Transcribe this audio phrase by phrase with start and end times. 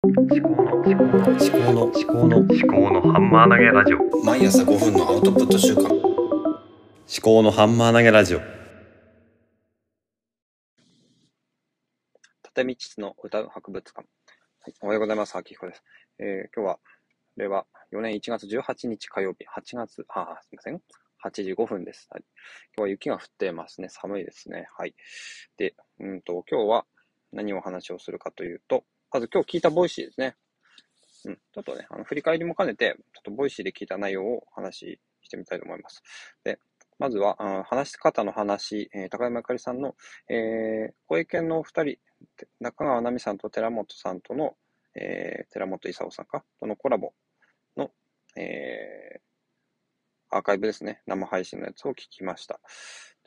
[0.00, 4.24] 思考の思考の思考の思考の思考のハンマー投げラジオ。
[4.24, 5.86] 毎朝5分のアウトプット週間。
[5.90, 5.92] 思
[7.20, 8.38] 考のハンマー投げラジオ。
[12.44, 14.06] 立見父の歌う博物館、
[14.60, 15.34] はい、おはようございます。
[15.34, 15.82] 秋彦です、
[16.20, 16.78] えー、今日は
[17.36, 19.46] 令和4年1月18日火曜日。
[19.46, 20.80] 8月あすみません。
[21.24, 22.22] 8時5分です、はい、
[22.76, 23.88] 今日は雪が降ってますね。
[23.88, 24.68] 寒いですね。
[24.78, 24.94] はい。
[25.56, 26.86] でうんと今日は
[27.32, 30.36] 何をお話をするかというとまず今日聞いた Voicy ですね。
[31.24, 31.34] うん。
[31.36, 36.02] ちょっとね、あの、振り返りも兼ねて、ちょっと Voicy で聞いた内容をお話ししてみたいと思います。
[36.44, 36.58] で、
[36.98, 39.94] まずは、あ話し方の話、えー、高山ゆかりさんの、
[40.28, 41.98] えー、声犬のお二人、
[42.60, 44.56] 中川奈美さんと寺本さんとの、
[44.94, 47.12] えー、寺本勲さんか、とのコラボ
[47.76, 47.90] の、
[48.36, 51.00] えー、アーカイブですね。
[51.06, 52.60] 生配信のやつを聞きました。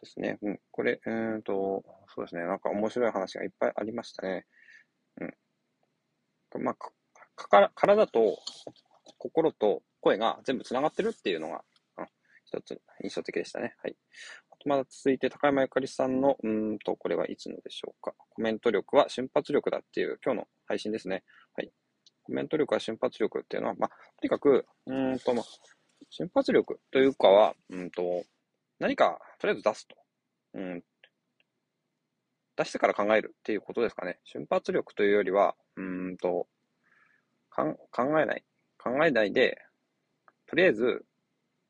[0.01, 0.37] ですね。
[0.41, 0.59] うん。
[0.71, 2.43] これ、うんと、そうですね。
[2.43, 4.45] なんか面白い話がいっぱいありましたね。
[5.19, 5.33] うん。
[6.59, 6.75] まあ、
[7.35, 8.37] かか体と
[9.17, 11.63] 心と声が全部繋がってるっていうのが、
[11.97, 12.07] うん、
[12.45, 13.75] 一つ印象的でしたね。
[13.81, 13.95] はい。
[14.51, 18.13] あとまだ続いて、高山ゆかりさんの、うんと、これはいつのでしょうか。
[18.29, 21.23] コメント力は瞬発力だっていう今日の配信ですね。
[21.55, 21.71] はい。
[22.23, 25.45] コメント力は瞬発力っていうのは、まあ、とにかく、うんと、まあ、
[26.09, 28.23] 瞬発力というかは、うんと、
[28.79, 29.95] 何か、とりあえず出すと。
[30.53, 30.83] うん、
[32.61, 34.19] 出してから考えるっていうことですかね。
[34.23, 36.47] 瞬発力というよりは、うんと、
[37.49, 37.75] 考
[38.19, 38.43] えない。
[38.77, 39.57] 考えないで、
[40.47, 41.05] とりあえず、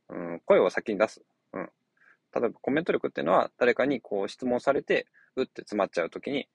[0.09, 1.21] うん、声を先に出す。
[1.53, 1.69] うん。
[2.33, 6.47] 例えばコメント力っていうのは、誰かにこう質問されて、うって詰まっちゃうときに、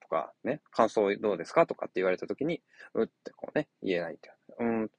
[0.00, 2.62] とかね、感想どうですかとかって言われたときに、
[2.94, 4.64] うってこうね、言えないっていう。
[4.64, 4.90] うん。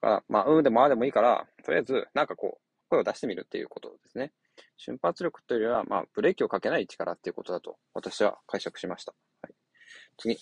[0.00, 4.32] まあ、うんでもああでもいいから、とりあえず、なんかこう、声を出してみるっていうことですね。
[4.76, 9.12] 瞬発力というよりは、まあ、ブレーキをかけない力っていうことだと、私は解釈しました。
[9.42, 9.54] はい、
[10.18, 10.38] 次。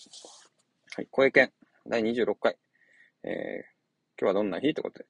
[0.95, 1.51] はい、声犬、
[1.87, 2.57] 第26回。
[3.23, 3.31] えー、
[4.19, 5.05] 今日はどんな日ってことで。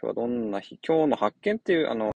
[0.00, 0.78] 今日はどんな日？
[0.86, 2.12] 今日の発見っていう、あの、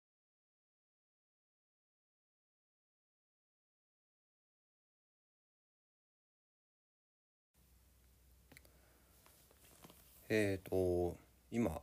[10.29, 11.17] えっ、ー、と、
[11.51, 11.81] 今、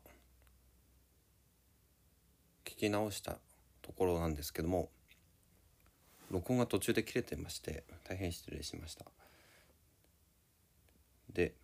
[2.65, 3.39] 聞き直した
[3.89, 4.91] ところなんですけども、
[6.31, 9.07] 録音が途中で切れてまして、大変失礼しました。
[11.33, 11.55] で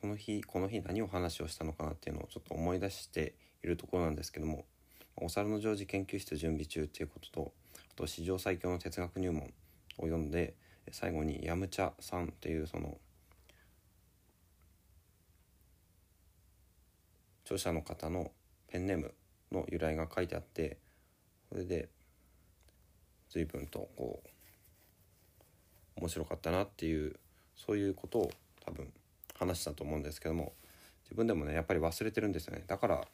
[0.00, 3.34] その日この日何を話をしたのかなっていうのをちょっと思い出して
[3.64, 4.64] いるところなんですけども
[5.16, 9.42] お猿の常時研究室準備中っていうこととあと史上最強の哲学入門
[9.98, 10.54] を読んで
[10.92, 12.96] 最後にヤムチャさんっていうその
[17.46, 18.32] 著者の方の
[18.66, 19.14] ペンネーム
[19.52, 20.78] の由来が書いてあって
[21.48, 21.88] それで
[23.30, 24.20] 随分とこ
[25.96, 27.14] う面白かったなっていう
[27.54, 28.30] そういうことを
[28.64, 28.92] 多分
[29.38, 30.54] 話したと思うんですけども
[31.04, 33.04] 自分でもねやっぱり忘れてるんですよねだからこ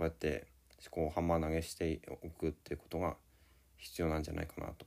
[0.00, 0.46] うやって
[0.80, 3.16] 思考をハンマー投げしておくっていうことが
[3.76, 4.86] 必要なんじゃないかなと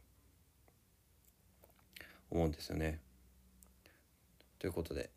[2.31, 2.99] 思うんですよね。
[4.59, 5.09] ということで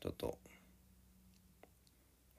[0.00, 0.38] ちょっと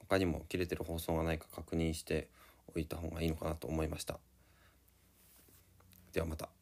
[0.07, 2.27] 他にも切れてる放送がないか確認して
[2.75, 4.19] おいた方がいいのかなと思いました。
[6.13, 6.56] ではまた。